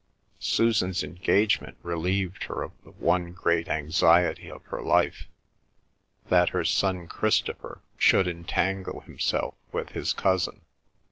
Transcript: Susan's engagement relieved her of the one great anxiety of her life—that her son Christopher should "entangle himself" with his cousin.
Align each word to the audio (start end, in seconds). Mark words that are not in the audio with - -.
Susan's 0.39 1.03
engagement 1.03 1.77
relieved 1.83 2.45
her 2.45 2.63
of 2.63 2.71
the 2.83 2.89
one 2.89 3.33
great 3.33 3.67
anxiety 3.69 4.49
of 4.49 4.63
her 4.63 4.81
life—that 4.81 6.49
her 6.49 6.65
son 6.65 7.05
Christopher 7.05 7.83
should 7.99 8.27
"entangle 8.27 9.01
himself" 9.01 9.53
with 9.71 9.89
his 9.89 10.11
cousin. 10.13 10.61